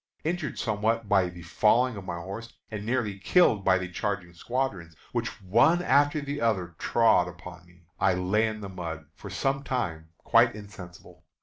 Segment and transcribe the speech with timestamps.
[0.23, 4.95] Injured somewhat by the falling of my horse, and nearly killed by the charging squadrons,
[5.11, 9.61] which one after the other trod upon me, I lay in the mud for some
[9.61, 11.23] time quite insensible.